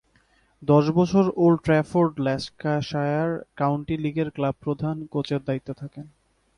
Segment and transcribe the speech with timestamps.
[0.61, 6.05] দশ বছর ওল্ড ট্রাফোর্ডে ল্যাঙ্কাশায়ার কাউন্টি ক্রিকেট ক্লাবের প্রধান কোচের দায়িত্বে থাকেন।